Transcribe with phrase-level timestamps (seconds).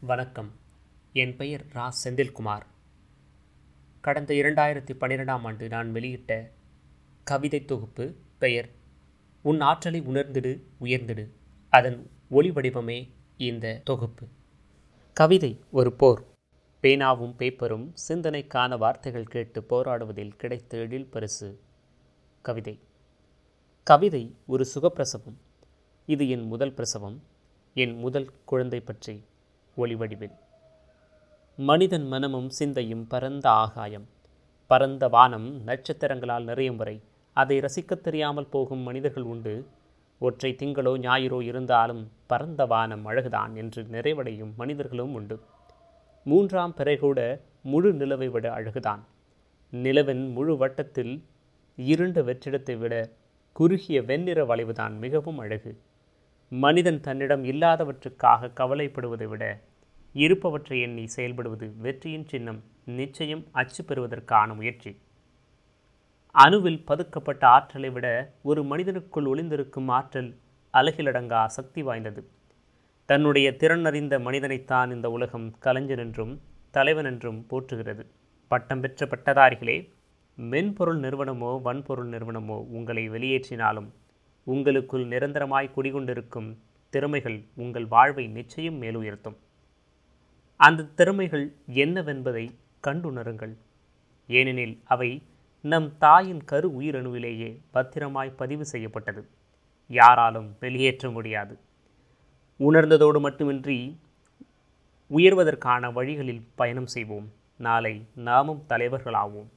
[0.00, 0.52] வணக்கம்.
[1.12, 1.88] என் பெயர் ரா.
[2.04, 2.62] செந்தில்குமார்.
[4.00, 6.50] கடந்த இரண்டாயிரத்தி பன்னிரெண்டாம் ஆண்டு நான் வெளியிட்ட
[7.24, 8.68] கவிதை தொகுப்பு பெயர்
[9.42, 11.28] உன் ஆற்றலை உணர்ந்திடு உயர்ந்திடு.
[11.68, 14.26] அதன் ஒளி வடிவமே இந்த தொகுப்பு.
[15.12, 16.24] கவிதை ஒரு போர்.
[16.82, 21.60] பேனாவும் பேப்பரும் சிந்தனைக்கான வார்த்தைகள் கேட்டு போராடுவதில் கிடைத்த எழில் பரிசு.
[22.42, 22.80] கவிதை.
[23.82, 25.36] கவிதை ஒரு சுகப்பிரசவம்.
[26.06, 27.22] இது என் முதல் பிரசவம்.
[27.74, 29.24] என் முதல் குழந்தை பற்றி
[29.78, 30.36] ஒளிவடிவில்.
[31.56, 34.06] மனிதன் மனமும் சிந்தையும் பரந்த ஆகாயம்.
[34.66, 37.00] பரந்த வானம் நட்சத்திரங்களால் நிறையும் வரை
[37.32, 39.66] அதை ரசிக்கத் தெரியாமல் போகும் மனிதர்கள் உண்டு.
[40.18, 45.40] ஒற்றை திங்களோ ஞாயிறோ இருந்தாலும் பரந்த வானம் அழகுதான் என்று நிறைவடையும் மனிதர்களும் உண்டு.
[46.24, 49.00] மூன்றாம் பிறை கூட முழு நிலவை விட அழகுதான்.
[49.72, 51.24] நிலவின் முழு வட்டத்தில்
[51.76, 53.10] இருண்ட வெற்றிடத்தை விட
[53.52, 55.78] குறுகிய வெண்ணிற வளைவுதான் மிகவும் அழகு.
[56.52, 59.44] மனிதன் தன்னிடம் இல்லாதவற்றுக்காக கவலைப்படுவதை விட
[60.14, 64.92] இருப்பவற்றை எண்ணி செயல்படுவது வெற்றியின் சின்னம் நிச்சயம் அச்சு பெறுவதற்கான முயற்சி.
[66.34, 68.06] அணுவில் பதுக்கப்பட்ட ஆற்றலை விட
[68.42, 70.30] ஒரு மனிதனுக்குள் ஒளிந்திருக்கும் ஆற்றல்
[70.74, 72.22] அலகிலடங்கா சக்தி வாய்ந்தது.
[73.08, 76.34] தன்னுடைய திறன் அறிந்த மனிதனைத்தான் இந்த உலகம் கலைஞன் என்றும்
[76.70, 78.02] தலைவன் என்றும் போற்றுகிறது.
[78.50, 79.78] பட்டம் பெற்ற பட்டதாரிகளே
[80.38, 83.88] மென்பொருள் நிறுவனமோ வன்பொருள் நிறுவனமோ உங்களை வெளியேற்றினாலும்
[84.48, 86.48] உங்களுக்குள் நிரந்தரமாய் குடிகொண்டிருக்கும்
[86.90, 89.36] திறமைகள் உங்கள் வாழ்வை நிச்சயம் மேலுயர்த்தும்.
[90.56, 92.44] அந்த திறமைகள் என்னவென்பதை
[92.86, 93.54] கண்டுணருங்கள்.
[94.26, 95.10] ஏனெனில் அவை
[95.60, 99.28] நம் தாயின் கரு உயிரணுவிலேயே பத்திரமாய் பதிவு செய்யப்பட்டது.
[99.88, 101.58] யாராலும் வெளியேற்ற முடியாது.
[102.58, 104.00] உணர்ந்ததோடு மட்டுமின்றி
[105.10, 107.28] உயர்வதற்கான வழிகளில் பயணம் செய்வோம்.
[107.58, 109.50] நாளை நாமும் தலைவர்களாவோம்.